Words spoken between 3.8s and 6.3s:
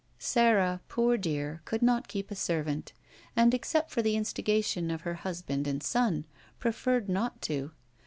for the instigation of her htisband and son,